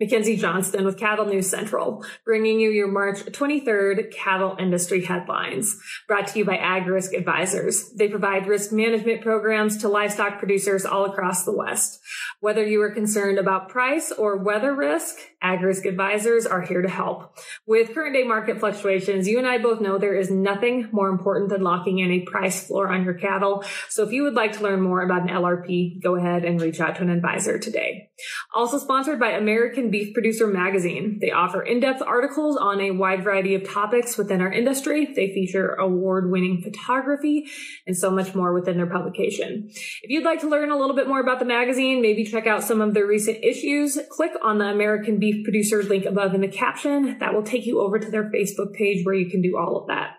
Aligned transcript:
Mackenzie 0.00 0.36
Johnston 0.36 0.84
with 0.84 0.96
Cattle 0.96 1.26
News 1.26 1.50
Central, 1.50 2.04
bringing 2.24 2.60
you 2.60 2.70
your 2.70 2.86
March 2.86 3.18
23rd 3.18 4.12
cattle 4.12 4.56
industry 4.56 5.04
headlines. 5.04 5.76
Brought 6.06 6.28
to 6.28 6.38
you 6.38 6.44
by 6.44 6.56
AgRisk 6.56 7.18
Advisors. 7.18 7.90
They 7.90 8.08
provide 8.08 8.46
risk 8.46 8.70
management 8.70 9.22
programs 9.22 9.78
to 9.78 9.88
livestock 9.88 10.38
producers 10.38 10.86
all 10.86 11.04
across 11.04 11.44
the 11.44 11.56
West. 11.56 11.98
Whether 12.38 12.64
you 12.64 12.80
are 12.82 12.92
concerned 12.92 13.38
about 13.38 13.70
price 13.70 14.12
or 14.12 14.36
weather 14.36 14.72
risk, 14.72 15.16
AgRisk 15.42 15.88
Advisors 15.88 16.46
are 16.46 16.62
here 16.62 16.82
to 16.82 16.88
help. 16.88 17.38
With 17.66 17.94
current 17.94 18.14
day 18.14 18.24
market 18.24 18.58
fluctuations, 18.58 19.28
you 19.28 19.38
and 19.38 19.46
I 19.46 19.58
both 19.58 19.80
know 19.80 19.96
there 19.96 20.16
is 20.16 20.30
nothing 20.30 20.88
more 20.90 21.08
important 21.08 21.50
than 21.50 21.62
locking 21.62 22.00
in 22.00 22.10
a 22.10 22.20
price 22.20 22.66
floor 22.66 22.88
on 22.88 23.04
your 23.04 23.14
cattle. 23.14 23.64
So 23.88 24.02
if 24.02 24.12
you 24.12 24.24
would 24.24 24.34
like 24.34 24.52
to 24.54 24.62
learn 24.62 24.80
more 24.80 25.02
about 25.02 25.22
an 25.22 25.28
LRP, 25.28 26.02
go 26.02 26.16
ahead 26.16 26.44
and 26.44 26.60
reach 26.60 26.80
out 26.80 26.96
to 26.96 27.02
an 27.02 27.10
advisor 27.10 27.58
today. 27.58 28.10
Also 28.52 28.78
sponsored 28.78 29.20
by 29.20 29.30
American 29.30 29.90
Beef 29.90 30.12
Producer 30.12 30.48
Magazine. 30.48 31.18
They 31.20 31.30
offer 31.30 31.62
in-depth 31.62 32.02
articles 32.02 32.56
on 32.56 32.80
a 32.80 32.90
wide 32.90 33.22
variety 33.22 33.54
of 33.54 33.68
topics 33.68 34.18
within 34.18 34.40
our 34.40 34.52
industry. 34.52 35.06
They 35.14 35.32
feature 35.32 35.74
award-winning 35.74 36.62
photography 36.62 37.46
and 37.86 37.96
so 37.96 38.10
much 38.10 38.34
more 38.34 38.52
within 38.52 38.76
their 38.76 38.90
publication. 38.90 39.68
If 40.02 40.10
you'd 40.10 40.24
like 40.24 40.40
to 40.40 40.48
learn 40.48 40.72
a 40.72 40.76
little 40.76 40.96
bit 40.96 41.06
more 41.06 41.20
about 41.20 41.38
the 41.38 41.44
magazine, 41.44 42.02
maybe 42.02 42.24
check 42.24 42.48
out 42.48 42.64
some 42.64 42.80
of 42.80 42.92
their 42.92 43.06
recent 43.06 43.44
issues, 43.44 43.98
click 44.10 44.32
on 44.42 44.58
the 44.58 44.66
American 44.66 45.18
Beef 45.18 45.27
Producer 45.44 45.82
link 45.82 46.04
above 46.04 46.34
in 46.34 46.40
the 46.40 46.48
caption. 46.48 47.18
That 47.18 47.34
will 47.34 47.42
take 47.42 47.66
you 47.66 47.80
over 47.80 47.98
to 47.98 48.10
their 48.10 48.30
Facebook 48.30 48.72
page 48.74 49.04
where 49.04 49.14
you 49.14 49.30
can 49.30 49.42
do 49.42 49.56
all 49.56 49.76
of 49.76 49.88
that. 49.88 50.16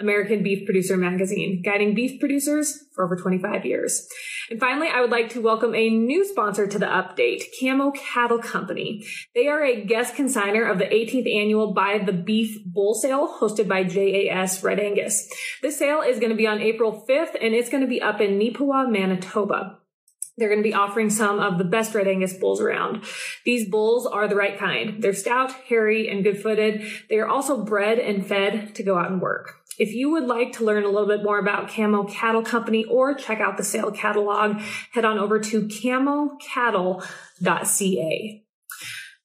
American 0.00 0.42
Beef 0.42 0.64
Producer 0.64 0.96
Magazine, 0.96 1.62
guiding 1.64 1.94
beef 1.94 2.18
producers 2.18 2.86
for 2.94 3.04
over 3.04 3.16
25 3.16 3.66
years. 3.66 4.08
And 4.50 4.58
finally, 4.58 4.88
I 4.88 5.00
would 5.00 5.10
like 5.10 5.28
to 5.30 5.40
welcome 5.40 5.74
a 5.74 5.90
new 5.90 6.24
sponsor 6.26 6.66
to 6.66 6.78
the 6.78 6.86
update, 6.86 7.42
Camo 7.60 7.92
Cattle 7.92 8.38
Company. 8.38 9.04
They 9.34 9.46
are 9.48 9.62
a 9.62 9.84
guest 9.84 10.14
consigner 10.14 10.70
of 10.70 10.78
the 10.78 10.86
18th 10.86 11.32
annual 11.32 11.74
Buy 11.74 11.98
the 11.98 12.12
Beef 12.12 12.56
Bull 12.64 12.94
Sale 12.94 13.38
hosted 13.40 13.68
by 13.68 13.84
JAS 13.84 14.62
Red 14.64 14.80
Angus. 14.80 15.28
This 15.62 15.78
sale 15.78 16.00
is 16.00 16.18
going 16.18 16.30
to 16.30 16.36
be 16.36 16.46
on 16.46 16.60
April 16.60 17.04
5th 17.08 17.36
and 17.40 17.54
it's 17.54 17.68
going 17.68 17.82
to 17.82 17.88
be 17.88 18.00
up 18.00 18.20
in 18.20 18.38
Neepawa, 18.38 18.90
Manitoba. 18.90 19.79
They're 20.36 20.48
going 20.48 20.62
to 20.62 20.68
be 20.68 20.74
offering 20.74 21.10
some 21.10 21.38
of 21.38 21.58
the 21.58 21.64
best 21.64 21.94
Red 21.94 22.08
Angus 22.08 22.34
bulls 22.34 22.60
around. 22.60 23.04
These 23.44 23.68
bulls 23.68 24.06
are 24.06 24.26
the 24.26 24.36
right 24.36 24.58
kind. 24.58 25.02
They're 25.02 25.12
stout, 25.12 25.52
hairy, 25.68 26.08
and 26.08 26.24
good 26.24 26.40
footed. 26.40 26.82
They 27.08 27.18
are 27.18 27.28
also 27.28 27.64
bred 27.64 27.98
and 27.98 28.26
fed 28.26 28.74
to 28.76 28.82
go 28.82 28.96
out 28.96 29.10
and 29.10 29.20
work. 29.20 29.56
If 29.78 29.92
you 29.94 30.10
would 30.10 30.24
like 30.24 30.52
to 30.54 30.64
learn 30.64 30.84
a 30.84 30.88
little 30.88 31.08
bit 31.08 31.22
more 31.22 31.38
about 31.38 31.70
Camo 31.70 32.04
Cattle 32.04 32.42
Company 32.42 32.84
or 32.84 33.14
check 33.14 33.40
out 33.40 33.56
the 33.56 33.64
sale 33.64 33.90
catalog, 33.90 34.60
head 34.92 35.06
on 35.06 35.18
over 35.18 35.40
to 35.40 35.66
camocattle.ca. 35.66 38.44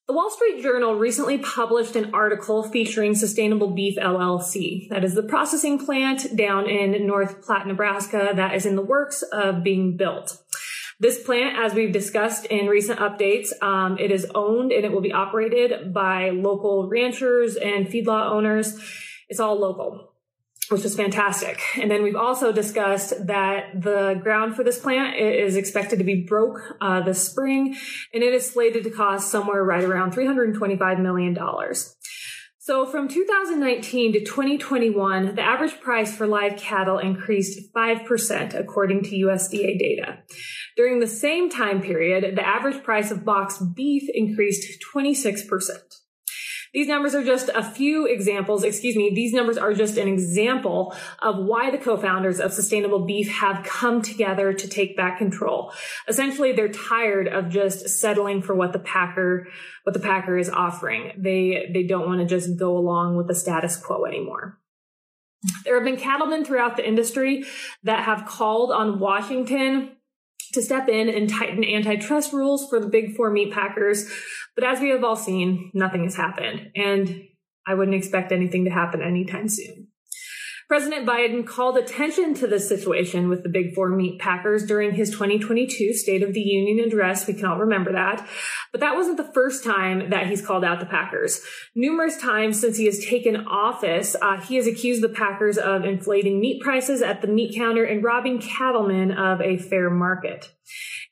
The 0.08 0.14
Wall 0.14 0.30
Street 0.30 0.62
Journal 0.62 0.94
recently 0.96 1.40
published 1.40 1.96
an 1.96 2.14
article 2.14 2.62
featuring 2.62 3.16
Sustainable 3.16 3.72
Beef 3.72 3.98
LLC. 3.98 4.88
That 4.90 5.04
is 5.04 5.16
the 5.16 5.24
processing 5.24 5.84
plant 5.84 6.38
down 6.38 6.70
in 6.70 7.08
North 7.08 7.44
Platte, 7.44 7.66
Nebraska 7.66 8.30
that 8.36 8.54
is 8.54 8.68
in 8.68 8.76
the 8.76 8.84
works 8.84 9.24
of 9.24 9.64
being 9.64 9.98
built. 9.98 10.44
This 11.00 11.22
plant, 11.22 11.58
as 11.58 11.74
we've 11.74 11.92
discussed 11.92 12.46
in 12.46 12.68
recent 12.68 13.00
updates, 13.00 13.50
um, 13.62 13.98
it 13.98 14.12
is 14.12 14.26
owned 14.34 14.72
and 14.72 14.86
it 14.86 14.92
will 14.92 15.02
be 15.02 15.12
operated 15.12 15.94
by 15.94 16.30
local 16.30 16.88
ranchers 16.88 17.58
and 17.58 17.88
feedlot 17.88 18.32
owners. 18.32 18.80
It's 19.28 19.40
all 19.40 19.60
local 19.60 20.16
which 20.70 20.84
is 20.84 20.96
fantastic. 20.96 21.62
And 21.80 21.92
then 21.92 22.02
we've 22.04 22.16
also 22.16 22.52
discussed 22.52 23.28
that 23.28 23.82
the 23.82 24.20
ground 24.22 24.56
for 24.56 24.64
this 24.64 24.80
plant 24.80 25.18
is 25.18 25.56
expected 25.56 26.00
to 26.00 26.06
be 26.06 26.24
broke 26.24 26.60
uh, 26.82 27.02
this 27.02 27.24
spring, 27.24 27.76
and 28.14 28.24
it 28.24 28.34
is 28.34 28.50
slated 28.50 28.84
to 28.86 28.90
cost 28.90 29.30
somewhere 29.30 29.64
right 29.64 29.84
around 29.84 30.14
$325 30.14 31.00
million. 31.02 31.38
So 32.66 32.88
from 32.88 33.08
2019 33.08 34.14
to 34.14 34.26
2021, 34.26 35.36
the 35.36 35.42
average 35.44 35.80
price 35.82 36.16
for 36.18 36.26
live 36.26 36.58
cattle 36.58 36.98
increased 36.98 37.72
5% 37.72 38.60
according 38.60 39.04
to 39.04 39.16
USDA 39.28 39.78
data. 39.78 40.18
During 40.76 41.00
the 41.00 41.06
same 41.06 41.52
time 41.52 41.80
period, 41.80 42.36
the 42.36 42.44
average 42.44 42.84
price 42.84 43.12
of 43.12 43.24
boxed 43.24 43.76
beef 43.76 44.10
increased 44.12 44.84
26%. 44.96 45.78
These 46.76 46.90
numbers 46.90 47.16
are 47.16 47.24
just 47.24 47.50
a 47.56 47.64
few 47.64 48.06
examples, 48.06 48.66
excuse 48.66 48.98
me, 48.98 49.10
these 49.16 49.32
numbers 49.32 49.58
are 49.58 49.74
just 49.74 49.96
an 49.96 50.10
example 50.10 50.94
of 51.22 51.38
why 51.38 51.72
the 51.72 51.78
co-founders 51.78 52.42
of 52.42 52.52
Sustainable 52.52 53.06
Beef 53.06 53.30
have 53.30 53.64
come 53.64 54.02
together 54.02 54.52
to 54.52 54.68
take 54.68 54.98
back 54.98 55.18
control. 55.18 55.72
Essentially, 56.10 56.52
they're 56.52 56.68
tired 56.68 57.30
of 57.30 57.48
just 57.48 57.88
settling 57.88 58.42
for 58.42 58.54
what 58.54 58.74
the 58.74 58.80
packer, 58.80 59.48
what 59.84 59.94
the 59.94 60.02
packer 60.02 60.38
is 60.38 60.50
offering. 60.50 61.14
They, 61.18 61.70
they 61.74 61.84
don't 61.84 62.08
want 62.08 62.20
to 62.20 62.26
just 62.26 62.60
go 62.60 62.78
along 62.78 63.16
with 63.16 63.28
the 63.30 63.36
status 63.36 63.78
quo 63.78 64.04
anymore. 64.04 64.60
There 65.64 65.76
have 65.76 65.86
been 65.86 65.96
cattlemen 65.96 66.44
throughout 66.44 66.76
the 66.76 66.86
industry 66.86 67.46
that 67.84 68.04
have 68.04 68.26
called 68.26 68.74
on 68.74 69.00
Washington 69.00 69.95
to 70.56 70.62
step 70.62 70.90
in 70.90 71.08
and 71.10 71.30
tighten 71.30 71.64
antitrust 71.64 72.34
rules 72.34 72.68
for 72.68 72.80
the 72.80 72.88
big 72.88 73.16
four 73.16 73.30
meat 73.30 73.54
packers. 73.54 74.10
But 74.56 74.64
as 74.64 74.80
we 74.82 74.90
have 74.90 75.04
all 75.04 75.16
seen, 75.16 75.72
nothing 75.74 76.04
has 76.04 76.16
happened. 76.16 76.72
And 76.76 77.28
I 77.68 77.76
wouldn't 77.76 77.96
expect 77.96 78.32
anything 78.32 78.66
to 78.66 78.72
happen 78.72 79.02
anytime 79.02 79.48
soon. 79.48 79.88
President 80.68 81.08
Biden 81.08 81.46
called 81.46 81.78
attention 81.78 82.34
to 82.36 82.48
this 82.48 82.68
situation 82.68 83.30
with 83.30 83.44
the 83.44 83.50
big 83.50 83.76
four 83.76 83.90
meat 83.90 84.20
packers 84.20 84.66
during 84.66 84.96
his 84.96 85.12
2022 85.12 85.94
State 85.94 86.24
of 86.24 86.34
the 86.34 86.42
Union 86.42 86.84
address. 86.84 87.28
We 87.28 87.36
can 87.36 87.46
all 87.46 87.60
remember 87.60 87.92
that. 87.92 88.28
But 88.72 88.82
that 88.82 88.96
wasn't 88.96 89.18
the 89.18 89.32
first 89.32 89.64
time 89.64 90.10
that 90.10 90.26
he's 90.26 90.44
called 90.44 90.66
out 90.66 90.80
the 90.80 90.88
Packers. 90.88 91.42
Numerous 91.76 92.18
times 92.18 92.60
since 92.60 92.78
he 92.78 92.86
has 92.86 93.06
taken 93.06 93.46
office, 93.46 94.16
uh, 94.20 94.42
he 94.42 94.56
has 94.56 94.66
accused 94.66 95.04
the 95.04 95.10
Packers 95.10 95.60
of 95.60 95.86
inflating 95.86 96.40
meat 96.40 96.64
prices 96.64 97.04
at 97.04 97.22
the 97.22 97.28
meat 97.28 97.56
counter 97.56 97.84
and 97.84 98.04
robbing 98.04 98.40
cattlemen 98.40 99.12
of 99.12 99.42
a 99.42 99.58
fair 99.58 99.92
market. 99.92 100.52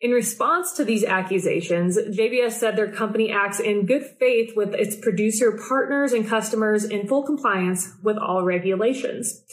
In 0.04 0.12
response 0.12 0.74
to 0.74 0.84
these 0.84 1.06
accusations, 1.06 1.98
JBS 1.98 2.52
said 2.52 2.76
their 2.76 2.92
company 2.92 3.32
acts 3.32 3.62
in 3.62 3.86
good 3.86 4.06
faith 4.20 4.54
with 4.54 4.74
its 4.74 4.98
producer 4.98 5.58
partners 5.70 6.12
and 6.12 6.28
customers 6.28 6.84
in 6.84 7.08
full 7.08 7.24
compliance 7.24 7.94
with 8.04 8.18
all 8.18 8.44
regulations. 8.44 9.46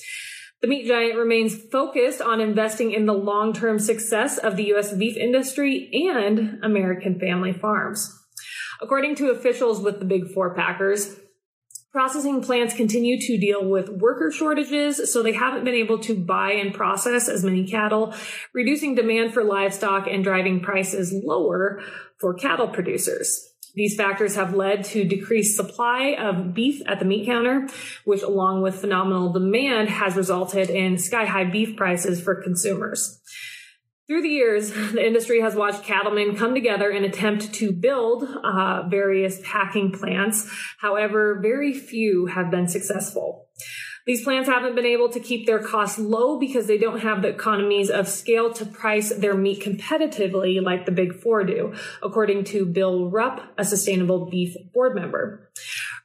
The 0.61 0.66
meat 0.66 0.88
giant 0.88 1.16
remains 1.16 1.55
focused 1.55 2.21
on 2.21 2.41
investing 2.41 2.91
in 2.91 3.06
the 3.06 3.15
long-term 3.15 3.78
success 3.78 4.38
of 4.38 4.56
the 4.56 4.65
U.S. 4.65 4.93
beef 4.93 5.16
industry 5.16 5.88
and 6.11 6.59
American 6.65 7.21
family 7.21 7.53
farms. 7.53 8.12
According 8.82 9.15
to 9.17 9.31
officials 9.31 9.81
with 9.81 10.00
the 10.00 10.05
big 10.05 10.32
four 10.32 10.53
packers, 10.53 11.19
Processing 11.92 12.40
plants 12.40 12.72
continue 12.72 13.20
to 13.20 13.36
deal 13.36 13.68
with 13.68 13.88
worker 13.88 14.30
shortages, 14.30 15.12
so 15.12 15.24
they 15.24 15.32
haven't 15.32 15.64
been 15.64 15.74
able 15.74 15.98
to 15.98 16.14
buy 16.14 16.52
and 16.52 16.72
process 16.72 17.28
as 17.28 17.42
many 17.42 17.66
cattle, 17.66 18.14
reducing 18.54 18.94
demand 18.94 19.34
for 19.34 19.42
livestock 19.42 20.06
and 20.06 20.22
driving 20.22 20.60
prices 20.60 21.12
lower 21.12 21.82
for 22.20 22.32
cattle 22.34 22.68
producers. 22.68 23.50
These 23.74 23.96
factors 23.96 24.36
have 24.36 24.54
led 24.54 24.84
to 24.86 25.04
decreased 25.04 25.56
supply 25.56 26.14
of 26.16 26.54
beef 26.54 26.80
at 26.86 27.00
the 27.00 27.04
meat 27.04 27.26
counter, 27.26 27.68
which 28.04 28.22
along 28.22 28.62
with 28.62 28.76
phenomenal 28.76 29.32
demand 29.32 29.88
has 29.88 30.14
resulted 30.14 30.70
in 30.70 30.96
sky 30.96 31.24
high 31.24 31.44
beef 31.44 31.76
prices 31.76 32.20
for 32.20 32.40
consumers. 32.40 33.20
Through 34.10 34.22
the 34.22 34.28
years, 34.28 34.72
the 34.93 35.06
industry 35.06 35.41
has 35.41 35.54
watched 35.54 35.84
cattlemen 35.84 36.34
come 36.34 36.53
together 36.53 36.91
and 36.91 37.04
attempt 37.04 37.53
to 37.54 37.71
build 37.71 38.25
uh, 38.25 38.88
various 38.88 39.41
packing 39.44 39.93
plants. 39.93 40.50
However, 40.78 41.38
very 41.41 41.72
few 41.72 42.26
have 42.26 42.50
been 42.50 42.66
successful. 42.66 43.47
These 44.06 44.25
plants 44.25 44.49
haven't 44.49 44.75
been 44.75 44.87
able 44.87 45.10
to 45.10 45.20
keep 45.20 45.47
their 45.47 45.60
costs 45.60 45.97
low 45.97 46.41
because 46.41 46.66
they 46.66 46.78
don't 46.78 46.99
have 46.99 47.22
the 47.22 47.28
economies 47.28 47.88
of 47.88 48.09
scale 48.09 48.53
to 48.54 48.66
price 48.66 49.10
their 49.10 49.37
meat 49.37 49.62
competitively 49.62 50.60
like 50.60 50.87
the 50.87 50.91
big 50.91 51.15
four 51.20 51.44
do, 51.44 51.75
according 52.03 52.43
to 52.47 52.66
Bill 52.66 53.09
Rupp, 53.10 53.41
a 53.59 53.65
sustainable 53.65 54.28
beef 54.28 54.56
board 54.75 54.96
member. 54.96 55.49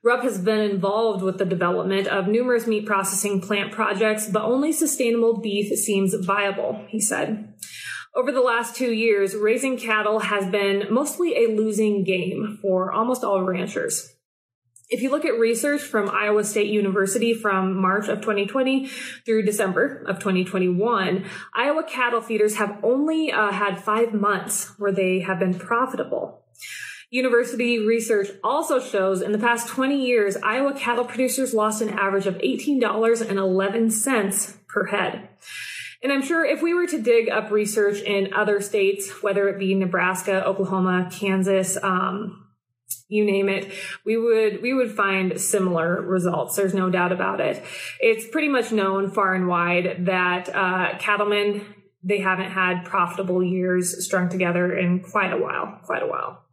Rupp 0.04 0.22
has 0.22 0.38
been 0.38 0.60
involved 0.60 1.24
with 1.24 1.40
the 1.40 1.46
development 1.46 2.06
of 2.06 2.28
numerous 2.28 2.68
meat 2.68 2.86
processing 2.86 3.42
plant 3.42 3.72
projects, 3.72 4.30
but 4.30 4.44
only 4.44 4.72
sustainable 4.72 5.42
beef 5.42 5.76
seems 5.80 6.14
viable, 6.14 6.86
he 6.90 7.00
said. 7.00 7.55
Over 8.16 8.32
the 8.32 8.40
last 8.40 8.78
two 8.78 8.94
years, 8.94 9.36
raising 9.36 9.78
cattle 9.78 10.20
has 10.20 10.50
been 10.50 10.86
mostly 10.90 11.36
a 11.36 11.50
losing 11.50 12.06
game 12.06 12.58
for 12.62 12.94
almost 12.94 13.26
all 13.26 13.42
ranchers. 13.42 14.16
If 14.90 15.02
you 15.02 15.12
look 15.12 15.26
at 15.26 15.38
research 15.38 15.82
from 15.82 16.10
Iowa 16.10 16.46
State 16.46 16.68
University 16.68 17.34
from 17.34 17.76
March 17.76 18.08
of 18.08 18.22
2020 18.22 18.88
through 19.26 19.44
December 19.44 20.02
of 20.08 20.20
2021, 20.20 21.26
Iowa 21.54 21.84
cattle 21.84 22.22
feeders 22.22 22.56
have 22.56 22.80
only 22.84 23.34
uh, 23.34 23.52
had 23.52 23.84
five 23.84 24.14
months 24.14 24.80
where 24.80 24.94
they 24.94 25.20
have 25.20 25.40
been 25.40 25.56
profitable. 25.56 26.46
University 27.10 27.80
research 27.80 28.30
also 28.46 28.80
shows 28.80 29.22
in 29.22 29.34
the 29.34 29.38
past 29.38 29.68
20 29.68 30.06
years, 30.06 30.38
Iowa 30.38 30.74
cattle 30.74 31.04
producers 31.04 31.54
lost 31.54 31.82
an 31.82 31.90
average 31.90 32.28
of 32.28 32.38
$18.11 32.38 34.68
per 34.68 34.86
head. 34.86 35.28
And 36.04 36.12
I'm 36.12 36.22
sure 36.22 36.46
if 36.46 36.62
we 36.62 36.74
were 36.74 36.88
to 36.88 37.02
dig 37.02 37.30
up 37.30 37.52
research 37.52 38.02
in 38.02 38.34
other 38.34 38.62
states, 38.62 39.24
whether 39.24 39.48
it 39.48 39.60
be 39.60 39.74
Nebraska, 39.74 40.46
Oklahoma, 40.46 41.10
Kansas, 41.12 41.78
um, 41.82 42.46
you 43.08 43.24
name 43.24 43.50
it, 43.50 43.72
we 44.04 44.18
would 44.18 44.62
we 44.62 44.74
would 44.74 44.92
find 44.92 45.40
similar 45.40 46.02
results. 46.02 46.56
There's 46.56 46.74
no 46.74 46.90
doubt 46.90 47.12
about 47.12 47.40
it. 47.40 47.64
It's 48.00 48.28
pretty 48.28 48.48
much 48.48 48.72
known 48.72 49.12
far 49.12 49.34
and 49.34 49.48
wide 49.48 50.06
that 50.06 50.50
uh, 50.54 50.98
cattlemen 50.98 51.66
they 52.04 52.20
haven't 52.20 52.52
had 52.52 52.86
profitable 52.86 53.44
years 53.44 54.06
strung 54.06 54.30
together 54.30 54.78
in 54.78 55.00
quite 55.00 55.34
a 55.34 55.38
while, 55.38 55.80
quite 55.84 56.04
a 56.04 56.08
while. 56.08 56.44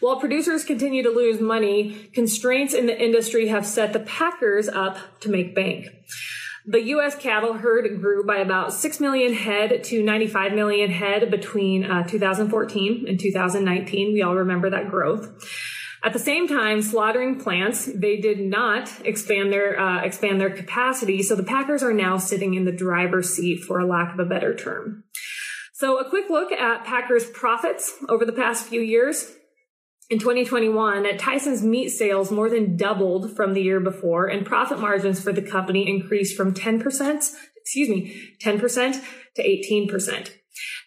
While 0.00 0.20
producers 0.20 0.64
continue 0.64 1.02
to 1.02 1.10
lose 1.10 1.40
money, 1.40 2.10
constraints 2.12 2.72
in 2.72 2.86
the 2.86 3.00
industry 3.00 3.48
have 3.48 3.66
set 3.66 3.92
the 3.92 4.00
packers 4.00 4.68
up 4.68 5.20
to 5.20 5.28
make 5.28 5.54
bank. 5.54 5.86
The 6.66 6.82
U.S. 6.82 7.14
cattle 7.14 7.52
herd 7.52 8.00
grew 8.00 8.24
by 8.24 8.36
about 8.36 8.72
6 8.72 8.98
million 8.98 9.34
head 9.34 9.84
to 9.84 10.02
95 10.02 10.52
million 10.52 10.90
head 10.90 11.30
between 11.30 11.84
uh, 11.84 12.04
2014 12.04 13.04
and 13.06 13.20
2019. 13.20 14.14
We 14.14 14.22
all 14.22 14.34
remember 14.34 14.70
that 14.70 14.90
growth. 14.90 15.28
At 16.02 16.14
the 16.14 16.18
same 16.18 16.48
time, 16.48 16.80
slaughtering 16.80 17.38
plants, 17.38 17.86
they 17.94 18.16
did 18.16 18.40
not 18.40 18.90
expand 19.04 19.52
their 19.52 19.78
uh, 19.78 20.02
expand 20.02 20.40
their 20.40 20.50
capacity, 20.50 21.22
so 21.22 21.34
the 21.34 21.42
packers 21.42 21.82
are 21.82 21.94
now 21.94 22.18
sitting 22.18 22.54
in 22.54 22.64
the 22.64 22.72
driver's 22.72 23.30
seat, 23.30 23.64
for 23.64 23.78
a 23.78 23.86
lack 23.86 24.12
of 24.12 24.18
a 24.18 24.24
better 24.24 24.54
term. 24.54 25.04
So, 25.72 25.98
a 25.98 26.08
quick 26.08 26.30
look 26.30 26.52
at 26.52 26.84
Packers' 26.84 27.28
profits 27.30 27.94
over 28.08 28.24
the 28.24 28.32
past 28.32 28.66
few 28.66 28.80
years. 28.80 29.32
In 30.10 30.18
2021, 30.18 31.16
Tyson's 31.16 31.62
meat 31.62 31.88
sales 31.88 32.30
more 32.30 32.50
than 32.50 32.76
doubled 32.76 33.34
from 33.34 33.54
the 33.54 33.62
year 33.62 33.80
before, 33.80 34.26
and 34.26 34.44
profit 34.44 34.78
margins 34.78 35.22
for 35.22 35.32
the 35.32 35.40
company 35.40 35.88
increased 35.88 36.36
from 36.36 36.52
10%, 36.52 36.82
excuse 37.56 37.88
me, 37.88 38.36
10% 38.42 39.02
to 39.36 39.42
18%. 39.42 40.30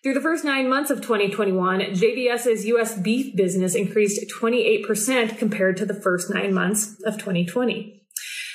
Through 0.03 0.13
the 0.13 0.21
first 0.21 0.45
nine 0.45 0.69
months 0.69 0.91
of 0.91 1.01
2021, 1.01 1.79
JBS's 1.79 2.65
U.S. 2.67 2.97
beef 2.99 3.35
business 3.35 3.73
increased 3.73 4.31
28% 4.39 5.37
compared 5.39 5.77
to 5.77 5.85
the 5.85 5.99
first 5.99 6.29
nine 6.31 6.53
months 6.53 6.95
of 7.03 7.15
2020. 7.15 8.03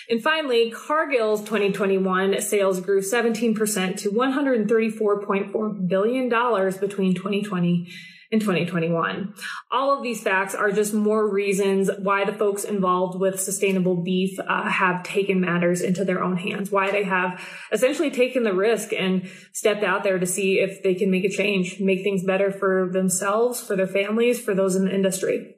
And 0.09 0.23
finally, 0.23 0.71
Cargill's 0.71 1.41
2021 1.41 2.41
sales 2.41 2.81
grew 2.81 3.01
17% 3.01 3.97
to 3.99 4.11
$134.4 4.11 5.89
billion 5.89 6.29
between 6.29 7.15
2020 7.15 7.89
in 8.33 8.41
2021. 8.41 9.35
All 9.71 9.95
of 9.95 10.03
these 10.03 10.23
facts 10.23 10.55
are 10.55 10.73
just 10.73 10.95
more 10.95 11.31
reasons 11.31 11.91
why 11.99 12.25
the 12.25 12.33
folks 12.33 12.65
involved 12.65 13.21
with 13.21 13.39
sustainable 13.39 14.03
beef 14.03 14.41
uh, 14.41 14.71
have 14.71 15.03
taken 15.03 15.39
matters 15.39 15.83
into 15.83 16.03
their 16.03 16.23
own 16.23 16.39
hands, 16.39 16.71
why 16.71 16.91
they 16.91 17.05
have 17.05 17.39
essentially 17.71 18.11
taken 18.11 18.43
the 18.43 18.55
risk 18.55 18.93
and 18.95 19.29
stepped 19.53 19.85
out 19.85 20.03
there 20.03 20.19
to 20.19 20.27
see 20.27 20.59
if 20.59 20.83
they 20.83 20.95
can 20.95 21.11
make 21.11 21.25
a 21.25 21.29
change, 21.29 21.79
make 21.79 22.03
things 22.03 22.25
better 22.25 22.51
for 22.51 22.89
themselves, 22.91 23.61
for 23.61 23.77
their 23.77 23.87
families, 23.87 24.41
for 24.41 24.55
those 24.55 24.75
in 24.77 24.87
the 24.87 24.95
industry. 24.95 25.55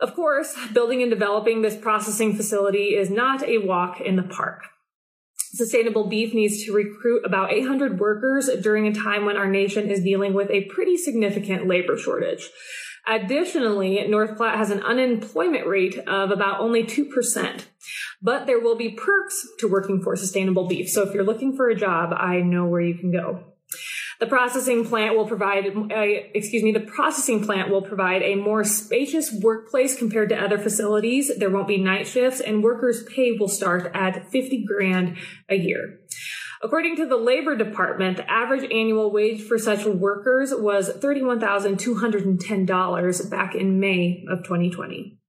Of 0.00 0.14
course, 0.14 0.56
building 0.72 1.02
and 1.02 1.10
developing 1.10 1.60
this 1.60 1.76
processing 1.76 2.34
facility 2.34 2.96
is 2.96 3.10
not 3.10 3.42
a 3.42 3.58
walk 3.58 4.00
in 4.00 4.16
the 4.16 4.22
park. 4.22 4.62
Sustainable 5.52 6.06
Beef 6.08 6.32
needs 6.32 6.64
to 6.64 6.72
recruit 6.72 7.24
about 7.24 7.52
800 7.52 7.98
workers 7.98 8.48
during 8.62 8.86
a 8.86 8.94
time 8.94 9.24
when 9.24 9.36
our 9.36 9.48
nation 9.48 9.90
is 9.90 10.02
dealing 10.02 10.32
with 10.32 10.48
a 10.50 10.64
pretty 10.66 10.96
significant 10.96 11.66
labor 11.66 11.98
shortage. 11.98 12.48
Additionally, 13.06 14.06
North 14.06 14.36
Platte 14.36 14.58
has 14.58 14.70
an 14.70 14.82
unemployment 14.82 15.66
rate 15.66 15.98
of 16.06 16.30
about 16.30 16.60
only 16.60 16.84
2%. 16.84 17.64
But 18.22 18.46
there 18.46 18.60
will 18.60 18.76
be 18.76 18.90
perks 18.90 19.46
to 19.58 19.68
working 19.68 20.02
for 20.02 20.14
sustainable 20.14 20.68
beef. 20.68 20.88
So 20.88 21.02
if 21.02 21.14
you're 21.14 21.24
looking 21.24 21.56
for 21.56 21.68
a 21.68 21.74
job, 21.74 22.12
I 22.12 22.40
know 22.40 22.66
where 22.66 22.82
you 22.82 22.94
can 22.94 23.10
go. 23.10 23.44
The 24.20 24.26
processing 24.26 24.84
plant 24.84 25.16
will 25.16 25.26
provide, 25.26 25.66
uh, 25.66 26.04
excuse 26.34 26.62
me, 26.62 26.72
the 26.72 26.80
processing 26.80 27.42
plant 27.42 27.70
will 27.70 27.80
provide 27.80 28.20
a 28.22 28.34
more 28.34 28.64
spacious 28.64 29.32
workplace 29.32 29.96
compared 29.96 30.28
to 30.28 30.36
other 30.36 30.58
facilities. 30.58 31.34
There 31.38 31.48
won't 31.48 31.66
be 31.66 31.78
night 31.78 32.06
shifts 32.06 32.40
and 32.40 32.62
workers' 32.62 33.02
pay 33.04 33.32
will 33.32 33.48
start 33.48 33.90
at 33.94 34.30
50 34.30 34.66
grand 34.66 35.16
a 35.48 35.56
year. 35.56 36.00
According 36.62 36.96
to 36.96 37.06
the 37.06 37.16
Labor 37.16 37.56
Department, 37.56 38.18
the 38.18 38.30
average 38.30 38.70
annual 38.70 39.10
wage 39.10 39.42
for 39.42 39.58
such 39.58 39.86
workers 39.86 40.52
was 40.54 40.90
$31,210 40.90 43.30
back 43.30 43.54
in 43.54 43.80
May 43.80 44.26
of 44.28 44.44
2020. 44.44 45.19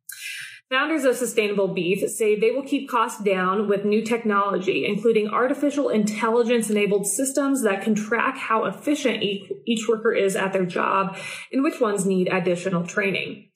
Founders 0.71 1.03
of 1.03 1.17
Sustainable 1.17 1.67
Beef 1.67 2.09
say 2.09 2.39
they 2.39 2.51
will 2.51 2.63
keep 2.63 2.89
costs 2.89 3.21
down 3.21 3.67
with 3.67 3.83
new 3.83 4.01
technology, 4.01 4.85
including 4.85 5.27
artificial 5.27 5.89
intelligence 5.89 6.69
enabled 6.69 7.05
systems 7.05 7.61
that 7.63 7.81
can 7.81 7.93
track 7.93 8.37
how 8.37 8.63
efficient 8.63 9.21
each 9.21 9.89
worker 9.89 10.13
is 10.13 10.37
at 10.37 10.53
their 10.53 10.65
job 10.65 11.17
and 11.51 11.61
which 11.61 11.81
ones 11.81 12.05
need 12.05 12.29
additional 12.29 12.87
training. 12.87 13.49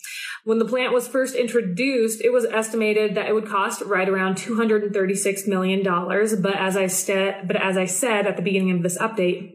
When 0.43 0.59
the 0.59 0.65
plant 0.65 0.91
was 0.91 1.07
first 1.07 1.35
introduced, 1.35 2.21
it 2.21 2.33
was 2.33 2.43
estimated 2.43 3.15
that 3.15 3.29
it 3.29 3.33
would 3.33 3.47
cost 3.47 3.81
right 3.83 4.09
around 4.09 4.35
$236 4.35 5.47
million. 5.47 5.83
But 5.83 6.55
as 6.57 6.75
I 6.75 6.87
said, 6.87 7.47
but 7.47 7.55
as 7.55 7.77
I 7.77 7.85
said 7.85 8.27
at 8.27 8.35
the 8.35 8.43
beginning 8.43 8.71
of 8.71 8.83
this 8.83 8.97
update, 8.97 9.53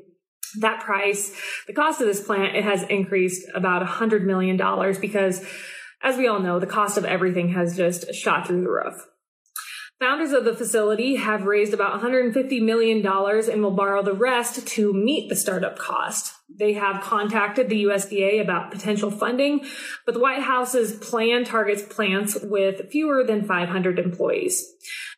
that 0.61 0.81
price, 0.81 1.39
the 1.67 1.75
cost 1.75 2.01
of 2.01 2.07
this 2.07 2.25
plant, 2.25 2.57
it 2.57 2.65
has 2.65 2.85
increased 2.85 3.47
about 3.55 3.87
$100 3.87 4.23
million 4.23 4.57
because 4.99 5.45
as 6.03 6.17
we 6.17 6.27
all 6.27 6.41
know, 6.41 6.59
the 6.59 6.67
cost 6.67 6.97
of 6.97 7.05
everything 7.05 7.51
has 7.51 7.77
just 7.77 8.15
shot 8.15 8.47
through 8.47 8.63
the 8.63 8.71
roof. 8.71 9.07
Founders 10.01 10.33
of 10.33 10.47
the 10.47 10.55
facility 10.55 11.17
have 11.17 11.45
raised 11.45 11.75
about 11.75 12.01
$150 12.01 12.63
million 12.63 13.07
and 13.07 13.63
will 13.63 13.71
borrow 13.71 14.03
the 14.03 14.15
rest 14.15 14.67
to 14.67 14.95
meet 14.95 15.29
the 15.29 15.37
startup 15.37 15.79
cost. 15.79 16.33
They 16.49 16.73
have 16.73 17.03
contacted 17.03 17.69
the 17.69 17.85
USDA 17.85 18.41
about 18.41 18.71
potential 18.71 19.11
funding, 19.11 19.63
but 20.07 20.15
the 20.15 20.21
White 20.21 20.43
House's 20.43 20.95
plan 20.95 21.45
targets 21.45 21.83
plants 21.83 22.39
with 22.43 22.91
fewer 22.91 23.23
than 23.25 23.45
500 23.45 23.99
employees. 23.99 24.67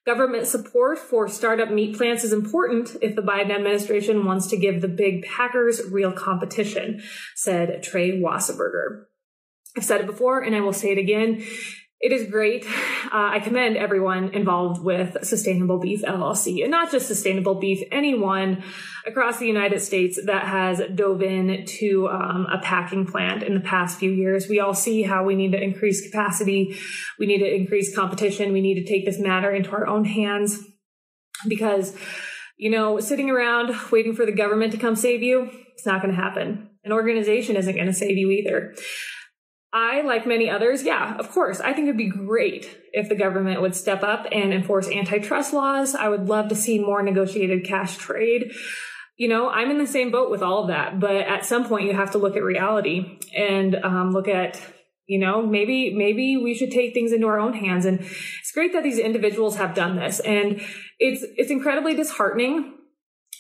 Government 0.05 0.49
support 0.49 0.99
for 0.99 1.29
startup 1.29 1.71
meat 1.71 1.97
plants 1.97 2.25
is 2.25 2.33
important 2.33 2.97
if 3.01 3.15
the 3.15 3.23
Biden 3.23 3.55
administration 3.55 4.27
wants 4.27 4.49
to 4.49 4.57
give 4.57 4.81
the 4.81 4.89
big 4.89 5.23
packers 5.23 5.81
real 5.93 6.11
competition, 6.11 7.01
said 7.37 7.85
Trey 7.85 8.21
Wasserberger. 8.21 9.05
I've 9.77 9.85
said 9.85 10.01
it 10.01 10.07
before 10.07 10.41
and 10.41 10.55
I 10.55 10.61
will 10.61 10.73
say 10.73 10.93
it 10.93 10.99
again. 10.99 11.45
It 12.03 12.11
is 12.11 12.29
great. 12.29 12.67
Uh, 12.67 13.31
I 13.31 13.39
commend 13.39 13.77
everyone 13.77 14.31
involved 14.35 14.83
with 14.83 15.25
Sustainable 15.25 15.79
Beef 15.79 16.03
LLC 16.03 16.63
and 16.63 16.71
not 16.73 16.91
just 16.91 17.07
Sustainable 17.07 17.55
Beef, 17.55 17.81
anyone 17.93 18.65
across 19.07 19.39
the 19.39 19.47
United 19.47 19.81
States 19.81 20.19
that 20.27 20.43
has 20.49 20.83
dove 20.97 21.23
into 21.23 22.09
um, 22.09 22.49
a 22.53 22.59
packing 22.61 23.07
plant 23.07 23.45
in 23.45 23.55
the 23.55 23.61
past 23.61 24.01
few 24.01 24.11
years. 24.11 24.49
We 24.49 24.59
all 24.59 24.75
see 24.75 25.05
how 25.05 25.25
we 25.25 25.37
need 25.37 25.53
to 25.53 25.63
increase 25.63 26.05
capacity. 26.05 26.77
We 27.21 27.27
need 27.27 27.39
to 27.39 27.55
increase 27.55 27.95
competition. 27.95 28.53
We 28.53 28.63
need 28.63 28.85
to 28.85 28.85
take 28.85 29.05
this 29.05 29.21
matter 29.21 29.53
into 29.53 29.71
our 29.71 29.87
own 29.87 30.05
hands 30.05 30.59
because, 31.47 31.97
you 32.57 32.71
know, 32.71 32.99
sitting 32.99 33.31
around 33.31 33.77
waiting 33.93 34.17
for 34.17 34.27
the 34.27 34.33
government 34.33 34.73
to 34.73 34.79
come 34.79 34.97
save 34.97 35.23
you, 35.23 35.51
it's 35.75 35.87
not 35.87 36.03
going 36.03 36.13
to 36.13 36.21
happen. 36.21 36.69
An 36.85 36.91
organization 36.91 37.55
isn't 37.55 37.77
going 37.77 37.87
to 37.87 37.93
save 37.93 38.17
you 38.17 38.31
either. 38.31 38.75
I, 39.73 40.03
like 40.03 40.27
many 40.27 40.51
others, 40.51 40.83
yeah, 40.83 41.17
of 41.17 41.31
course, 41.31 41.59
I 41.61 41.73
think 41.73 41.87
it'd 41.87 41.97
be 41.97 42.11
great 42.11 42.79
if 42.93 43.09
the 43.09 43.15
government 43.15 43.63
would 43.63 43.75
step 43.75 44.03
up 44.03 44.27
and 44.31 44.53
enforce 44.53 44.89
antitrust 44.89 45.55
laws. 45.55 45.95
I 45.95 46.09
would 46.11 46.29
love 46.29 46.49
to 46.49 46.55
see 46.55 46.79
more 46.79 47.03
negotiated 47.03 47.65
cash 47.65 47.97
trade. 47.97 48.53
You 49.17 49.29
know, 49.29 49.49
I'm 49.49 49.71
in 49.71 49.79
the 49.79 49.87
same 49.87 50.11
boat 50.11 50.31
with 50.31 50.43
all 50.43 50.63
of 50.63 50.69
that, 50.69 51.01
but 51.01 51.17
at 51.17 51.47
some 51.47 51.65
point 51.67 51.87
you 51.87 51.95
have 51.95 52.11
to 52.11 52.19
look 52.19 52.37
at 52.37 52.43
reality 52.43 53.19
and 53.35 53.77
um, 53.77 54.13
look 54.13 54.29
at, 54.29 54.61
you 55.07 55.19
know, 55.19 55.47
maybe 55.47 55.95
maybe 55.95 56.37
we 56.37 56.55
should 56.55 56.71
take 56.71 56.93
things 56.93 57.13
into 57.13 57.27
our 57.27 57.39
own 57.39 57.55
hands. 57.55 57.87
And 57.87 58.01
it's 58.01 58.53
great 58.53 58.75
that 58.75 58.83
these 58.83 58.99
individuals 58.99 59.57
have 59.57 59.75
done 59.75 59.97
this, 59.97 60.21
and 60.21 60.61
it's 60.99 61.25
it's 61.37 61.51
incredibly 61.51 61.95
disheartening 61.95 62.75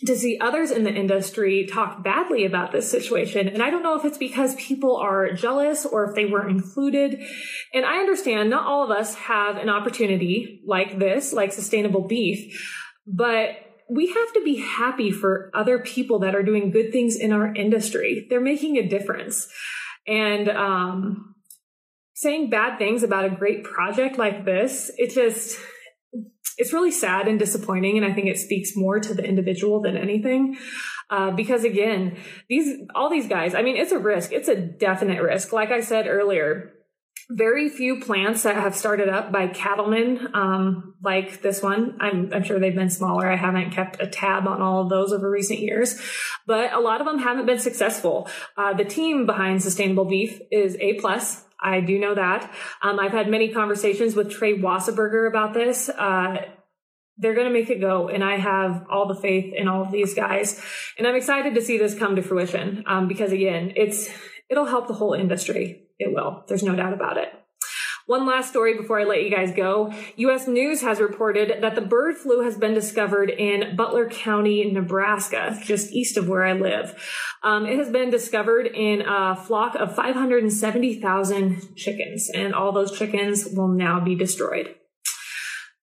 to 0.06 0.16
see 0.16 0.38
others 0.40 0.71
in 0.71 0.85
the 0.85 0.92
industry 0.92 1.66
talk 1.66 2.02
badly 2.02 2.44
about 2.44 2.73
this 2.73 2.90
situation. 2.90 3.49
And 3.49 3.62
I 3.62 3.71
don't 3.71 3.82
know 3.82 3.97
if 3.97 4.04
it's 4.04 4.18
because 4.18 4.54
people 4.56 4.97
are 4.97 5.32
jealous 5.32 5.87
or 5.87 6.09
if 6.09 6.14
they 6.14 6.26
weren't 6.26 6.50
included. 6.50 7.21
And 7.73 7.85
I 7.85 7.99
understand 7.99 8.50
not 8.50 8.66
all 8.66 8.85
of 8.85 8.90
us 8.90 9.14
have 9.14 9.56
an 9.56 9.68
opportunity 9.68 10.61
like 10.66 10.99
this, 10.99 11.32
like 11.32 11.52
sustainable 11.52 12.06
beef, 12.06 12.61
but 13.06 13.50
we 13.88 14.09
have 14.09 14.32
to 14.35 14.42
be 14.44 14.56
happy 14.56 15.11
for 15.11 15.50
other 15.54 15.78
people 15.78 16.21
that 16.21 16.35
are 16.35 16.42
doing 16.42 16.71
good 16.71 16.92
things 16.92 17.16
in 17.16 17.32
our 17.32 17.54
industry. 17.54 18.26
They're 18.28 18.40
making 18.40 18.78
a 18.78 18.88
difference. 18.88 19.49
And, 20.06 20.49
um, 20.49 21.35
saying 22.14 22.50
bad 22.50 22.78
things 22.78 23.02
about 23.02 23.25
a 23.25 23.30
great 23.30 23.64
project 23.64 24.16
like 24.16 24.44
this, 24.44 24.90
it 24.97 25.12
just, 25.12 25.59
it's 26.59 26.73
really 26.73 26.90
sad 26.90 27.28
and 27.28 27.38
disappointing. 27.38 27.97
And 27.97 28.06
I 28.06 28.12
think 28.12 28.28
it 28.28 28.38
speaks 28.38 28.76
more 28.76 29.00
to 29.00 29.14
the 29.14 29.25
individual 29.25 29.80
than 29.80 29.97
anything. 29.97 30.56
Uh, 31.11 31.30
because 31.30 31.64
again, 31.64 32.16
these, 32.49 32.80
all 32.94 33.11
these 33.11 33.28
guys, 33.28 33.54
I 33.54 33.62
mean, 33.62 33.76
it's 33.76 33.92
a 33.92 33.99
risk. 33.99 34.32
It's 34.32 34.49
a 34.49 34.56
definite 34.56 35.23
risk. 35.23 35.52
Like 35.52 35.71
I 35.71 35.80
said 35.80 36.06
earlier, 36.06 36.73
very 37.31 37.69
few 37.69 38.00
plants 38.00 38.42
that 38.42 38.57
have 38.57 38.76
started 38.76 39.09
up 39.09 39.33
by 39.33 39.47
cattlemen 39.49 40.28
um, 40.35 40.95
like 41.02 41.40
this 41.42 41.62
one. 41.62 41.97
I'm, 42.00 42.31
I'm, 42.33 42.42
sure 42.42 42.59
they've 42.59 42.75
been 42.75 42.90
smaller. 42.90 43.31
I 43.31 43.37
haven't 43.37 43.71
kept 43.71 44.02
a 44.02 44.07
tab 44.07 44.47
on 44.47 44.61
all 44.61 44.83
of 44.83 44.90
those 44.90 45.12
over 45.12 45.31
recent 45.31 45.61
years, 45.61 46.00
but 46.47 46.73
a 46.73 46.81
lot 46.81 47.00
of 47.00 47.07
them 47.07 47.19
haven't 47.19 47.47
been 47.47 47.59
successful. 47.59 48.28
Uh, 48.57 48.75
the 48.75 48.85
team 48.85 49.26
behind 49.26 49.62
Sustainable 49.62 50.04
Beef 50.04 50.40
is 50.50 50.76
A 50.81 50.95
plus. 50.95 51.45
I 51.61 51.81
do 51.81 51.99
know 51.99 52.14
that. 52.14 52.52
Um, 52.83 52.99
I've 52.99 53.12
had 53.12 53.28
many 53.28 53.52
conversations 53.52 54.16
with 54.16 54.31
Trey 54.31 54.59
Wasserberger 54.59 55.28
about 55.28 55.54
this. 55.54 55.88
Uh, 55.88 56.38
they're 57.19 57.35
going 57.35 57.47
to 57.47 57.52
make 57.52 57.71
it 57.71 57.81
go. 57.81 58.09
And 58.09 58.25
I 58.25 58.37
have 58.37 58.85
all 58.90 59.07
the 59.07 59.14
faith 59.14 59.54
in 59.57 59.69
all 59.69 59.83
of 59.83 59.92
these 59.92 60.14
guys. 60.14 60.61
And 60.99 61.07
I'm 61.07 61.14
excited 61.14 61.54
to 61.54 61.62
see 61.62 61.78
this 61.78 61.97
come 61.97 62.16
to 62.16 62.23
fruition. 62.23 62.83
Um, 62.87 63.07
because 63.07 63.33
again, 63.33 63.73
it's, 63.76 64.09
it'll 64.52 64.66
help 64.66 64.87
the 64.87 64.94
whole 64.94 65.14
industry. 65.14 65.88
It 65.99 66.14
will. 66.14 66.44
There's 66.47 66.62
no 66.62 66.76
doubt 66.76 66.92
about 66.92 67.16
it. 67.16 67.32
One 68.06 68.26
last 68.26 68.50
story 68.50 68.76
before 68.76 69.00
I 69.00 69.04
let 69.04 69.23
you 69.23 69.30
guys 69.30 69.54
go. 69.54 69.94
U.S. 70.16 70.49
News 70.49 70.82
has 70.82 71.00
reported 71.00 71.62
that 71.62 71.75
the 71.75 71.80
bird 71.80 72.16
flu 72.16 72.42
has 72.42 72.59
been 72.59 72.75
discovered 72.75 73.30
in 73.30 73.76
Butler 73.76 74.09
County, 74.09 74.71
Nebraska, 74.71 75.59
just 75.62 75.92
east 75.92 76.16
of 76.16 76.28
where 76.28 76.44
I 76.44 76.52
live. 76.52 77.00
Um, 77.42 77.64
it 77.64 77.78
has 77.78 77.90
been 77.90 78.11
discovered 78.11 78.66
in 78.66 79.02
a 79.02 79.37
flock 79.37 79.76
of 79.76 79.94
570,000 79.94 81.76
chickens, 81.76 82.28
and 82.35 82.54
all 82.54 82.73
those 82.73 82.97
chickens 82.99 83.47
will 83.47 83.68
now 83.68 84.00
be 84.00 84.16
destroyed. 84.16 84.75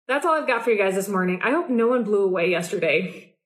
That's 0.08 0.26
all 0.26 0.34
I've 0.34 0.48
got 0.48 0.64
for 0.64 0.72
you 0.72 0.78
guys 0.78 0.96
this 0.96 1.08
morning. 1.08 1.42
I 1.44 1.52
hope 1.52 1.70
no 1.70 1.88
one 1.88 2.04
blew 2.04 2.24
away 2.24 2.50
yesterday. 2.50 3.37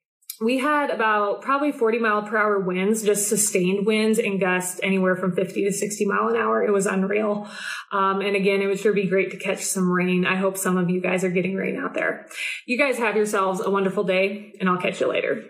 We 0.41 0.57
had 0.57 0.89
about 0.89 1.41
probably 1.41 1.71
40 1.71 1.99
mile 1.99 2.23
per 2.23 2.35
hour 2.35 2.59
winds, 2.59 3.03
just 3.03 3.29
sustained 3.29 3.85
winds 3.85 4.17
and 4.17 4.39
gusts 4.39 4.79
anywhere 4.81 5.15
from 5.15 5.35
50 5.35 5.65
to 5.65 5.71
60 5.71 6.05
mile 6.05 6.29
an 6.29 6.35
hour. 6.35 6.63
It 6.63 6.71
was 6.71 6.87
unreal. 6.87 7.47
Um, 7.91 8.21
and 8.21 8.35
again, 8.35 8.61
it 8.61 8.65
would 8.67 8.79
sure 8.79 8.93
be 8.93 9.07
great 9.07 9.31
to 9.31 9.37
catch 9.37 9.63
some 9.63 9.91
rain. 9.91 10.25
I 10.25 10.37
hope 10.37 10.57
some 10.57 10.77
of 10.77 10.89
you 10.89 10.99
guys 10.99 11.23
are 11.23 11.29
getting 11.29 11.55
rain 11.55 11.77
out 11.77 11.93
there. 11.93 12.25
You 12.65 12.77
guys 12.77 12.97
have 12.97 13.15
yourselves 13.15 13.61
a 13.61 13.69
wonderful 13.69 14.03
day 14.03 14.53
and 14.59 14.67
I'll 14.67 14.81
catch 14.81 14.99
you 14.99 15.07
later. 15.07 15.45